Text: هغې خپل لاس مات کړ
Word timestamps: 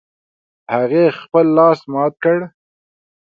هغې 0.73 1.03
خپل 1.19 1.45
لاس 1.57 1.79
مات 1.93 2.13
کړ 2.23 2.37